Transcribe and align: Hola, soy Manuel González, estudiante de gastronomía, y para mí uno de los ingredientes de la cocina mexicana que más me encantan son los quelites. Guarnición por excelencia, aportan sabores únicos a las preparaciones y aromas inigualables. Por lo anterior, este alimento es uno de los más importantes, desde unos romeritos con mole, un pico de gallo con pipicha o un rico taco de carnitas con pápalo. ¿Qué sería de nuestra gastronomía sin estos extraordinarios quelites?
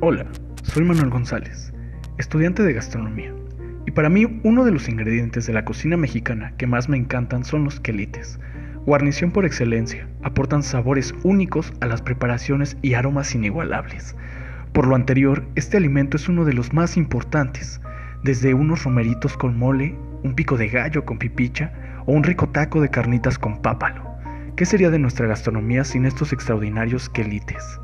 Hola, 0.00 0.26
soy 0.62 0.84
Manuel 0.84 1.08
González, 1.08 1.72
estudiante 2.18 2.62
de 2.62 2.74
gastronomía, 2.74 3.34
y 3.86 3.92
para 3.92 4.10
mí 4.10 4.26
uno 4.44 4.66
de 4.66 4.70
los 4.70 4.90
ingredientes 4.90 5.46
de 5.46 5.54
la 5.54 5.64
cocina 5.64 5.96
mexicana 5.96 6.52
que 6.58 6.66
más 6.66 6.90
me 6.90 6.98
encantan 6.98 7.46
son 7.46 7.64
los 7.64 7.80
quelites. 7.80 8.38
Guarnición 8.84 9.30
por 9.30 9.46
excelencia, 9.46 10.06
aportan 10.22 10.62
sabores 10.62 11.14
únicos 11.22 11.72
a 11.80 11.86
las 11.86 12.02
preparaciones 12.02 12.76
y 12.82 12.92
aromas 12.92 13.34
inigualables. 13.34 14.14
Por 14.74 14.86
lo 14.86 14.96
anterior, 14.96 15.46
este 15.54 15.78
alimento 15.78 16.18
es 16.18 16.28
uno 16.28 16.44
de 16.44 16.52
los 16.52 16.74
más 16.74 16.98
importantes, 16.98 17.80
desde 18.22 18.52
unos 18.52 18.84
romeritos 18.84 19.34
con 19.38 19.58
mole, 19.58 19.96
un 20.22 20.34
pico 20.34 20.58
de 20.58 20.68
gallo 20.68 21.06
con 21.06 21.18
pipicha 21.18 21.72
o 22.04 22.12
un 22.12 22.22
rico 22.22 22.50
taco 22.50 22.82
de 22.82 22.90
carnitas 22.90 23.38
con 23.38 23.62
pápalo. 23.62 24.04
¿Qué 24.56 24.66
sería 24.66 24.90
de 24.90 24.98
nuestra 24.98 25.26
gastronomía 25.26 25.84
sin 25.84 26.04
estos 26.04 26.34
extraordinarios 26.34 27.08
quelites? 27.08 27.80